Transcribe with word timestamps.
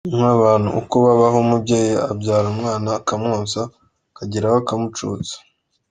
Ni 0.09 0.13
nk’abantu 0.17 0.69
uko 0.79 0.95
babaho, 1.05 1.37
umubyeyi 1.45 1.93
abyara 2.11 2.47
umwana 2.53 2.87
akamwonsa, 2.99 3.59
akagera 4.11 4.45
aho 4.49 4.57
akamucutsa. 4.61 5.35